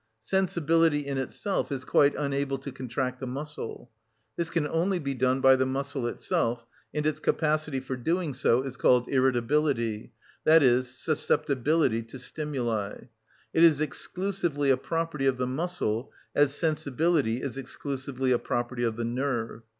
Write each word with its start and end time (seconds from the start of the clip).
Sensibility 0.23 1.05
in 1.05 1.19
itself 1.19 1.71
is 1.71 1.85
quite 1.85 2.15
unable 2.17 2.57
to 2.57 2.71
contract 2.71 3.21
a 3.21 3.27
muscle. 3.27 3.91
This 4.35 4.49
can 4.49 4.67
only 4.67 4.97
be 4.97 5.13
done 5.13 5.41
by 5.41 5.55
the 5.55 5.67
muscle 5.67 6.07
itself, 6.07 6.65
and 6.91 7.05
its 7.05 7.19
capacity 7.19 7.79
for 7.79 7.95
doing 7.95 8.33
so 8.33 8.63
is 8.63 8.77
called 8.77 9.07
irritability, 9.09 10.11
i.e., 10.47 10.81
susceptibility 10.81 12.01
to 12.01 12.17
stimuli. 12.17 13.01
It 13.53 13.63
is 13.63 13.79
exclusively 13.79 14.71
a 14.71 14.75
property 14.77 15.27
of 15.27 15.37
the 15.37 15.45
muscle, 15.45 16.11
as 16.33 16.55
sensibility 16.55 17.43
is 17.43 17.55
exclusively 17.59 18.31
a 18.31 18.39
property 18.39 18.81
of 18.83 18.95
the 18.95 19.05
nerve. 19.05 19.61